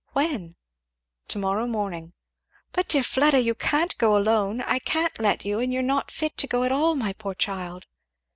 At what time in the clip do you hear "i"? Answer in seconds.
4.61-4.79